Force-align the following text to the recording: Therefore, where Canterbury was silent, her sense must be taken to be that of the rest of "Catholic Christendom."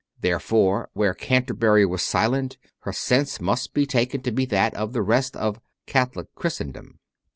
Therefore, 0.19 0.89
where 0.93 1.13
Canterbury 1.13 1.85
was 1.85 2.01
silent, 2.01 2.57
her 2.79 2.91
sense 2.91 3.39
must 3.39 3.71
be 3.75 3.85
taken 3.85 4.23
to 4.23 4.31
be 4.31 4.45
that 4.47 4.73
of 4.73 4.93
the 4.93 5.03
rest 5.03 5.37
of 5.37 5.61
"Catholic 5.85 6.33
Christendom." 6.33 6.97